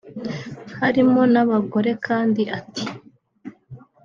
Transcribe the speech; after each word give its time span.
harimo 0.79 1.21
n’abagore 1.33 1.91
kandi 2.05 2.41
ati 2.59 2.85